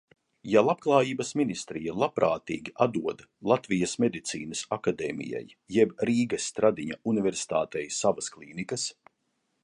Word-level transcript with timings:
Ja 0.51 0.61
Labklājības 0.67 1.31
ministrija 1.39 1.91
labprātīgi 2.03 2.71
atdod 2.85 3.21
Latvijas 3.51 3.93
Medicīnas 4.05 4.63
akadēmijai 4.77 5.43
jeb 5.75 5.93
Rīgas 6.11 6.47
Stradiņa 6.53 6.97
universitātei 7.13 7.85
savas 7.99 8.33
klīnikas. 8.39 8.87